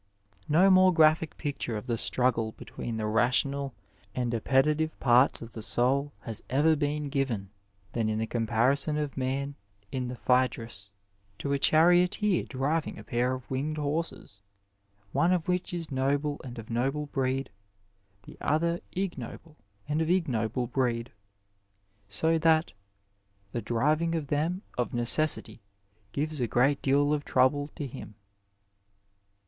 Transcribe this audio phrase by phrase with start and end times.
[0.35, 3.75] ^ No more graphic picture of the struggle between the rational
[4.15, 7.51] and appetitive parts of the soul has ever been given
[7.93, 9.53] than in the comparison of man
[9.91, 10.89] in the Phcedrus
[11.37, 14.39] to a charioteer driving a pair of winged horses,
[15.11, 17.51] one of which is noble and of noble breed;
[18.23, 19.55] the other ignoble
[19.87, 21.11] and of ignoble breed,
[22.07, 22.71] so that"
[23.51, 25.61] the driving of them of necessity
[26.11, 28.15] gives a great deal of trouble to him."